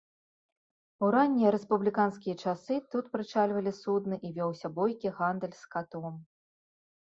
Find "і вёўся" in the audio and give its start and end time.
4.27-4.67